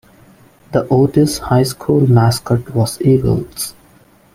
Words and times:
The 0.71 0.87
Otis 0.89 1.37
High 1.37 1.61
School 1.61 2.07
mascot 2.09 2.73
was 2.73 2.99
Eagles. 3.03 3.75